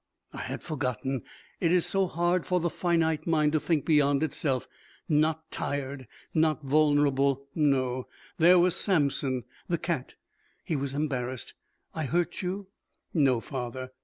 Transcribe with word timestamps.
"I 0.33 0.39
had 0.39 0.63
forgotten. 0.63 1.21
It 1.59 1.71
is 1.71 1.85
so 1.85 2.07
hard 2.07 2.43
for 2.47 2.59
the 2.59 2.71
finite 2.71 3.27
mind 3.27 3.51
to 3.51 3.59
think 3.59 3.85
beyond 3.85 4.23
itself. 4.23 4.67
Not 5.07 5.51
tired. 5.51 6.07
Not 6.33 6.63
vulnerable. 6.63 7.45
No. 7.53 8.07
There 8.39 8.57
was 8.57 8.75
Samson 8.75 9.43
the 9.67 9.77
cat." 9.77 10.15
He 10.63 10.75
was 10.75 10.95
embarrassed. 10.95 11.53
"I 11.93 12.05
hurt 12.05 12.41
you?" 12.41 12.65
"No, 13.13 13.39
father." 13.41 13.91